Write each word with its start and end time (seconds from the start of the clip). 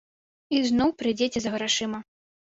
І 0.55 0.61
зноў 0.69 0.89
прыйдзеце 1.01 1.39
за 1.43 1.51
грашыма. 1.57 1.99